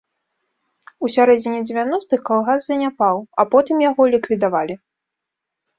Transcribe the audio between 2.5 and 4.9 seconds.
заняпаў, а потым яго ліквідавалі.